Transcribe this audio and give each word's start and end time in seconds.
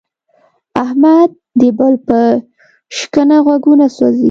احمد 0.83 1.29
د 1.59 1.61
بل 1.77 1.93
په 2.07 2.19
شکنه 2.97 3.37
غوږونه 3.45 3.85
سوزي. 3.95 4.19